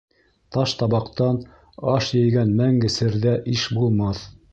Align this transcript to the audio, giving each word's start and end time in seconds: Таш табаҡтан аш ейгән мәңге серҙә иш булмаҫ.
Таш 0.55 0.71
табаҡтан 0.77 1.37
аш 1.95 2.07
ейгән 2.21 2.55
мәңге 2.63 2.91
серҙә 2.95 3.35
иш 3.53 3.67
булмаҫ. 3.77 4.25